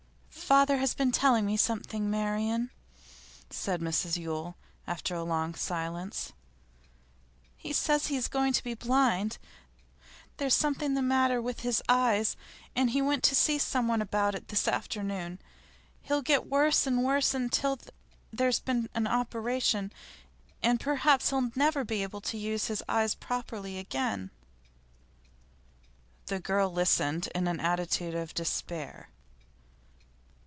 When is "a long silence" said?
5.15-6.33